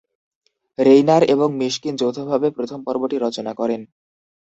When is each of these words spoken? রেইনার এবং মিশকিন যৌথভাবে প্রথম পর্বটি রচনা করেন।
রেইনার 0.79 1.23
এবং 1.33 1.49
মিশকিন 1.59 1.93
যৌথভাবে 1.95 2.47
প্রথম 2.57 2.79
পর্বটি 2.87 3.17
রচনা 3.17 3.51
করেন। 3.53 3.81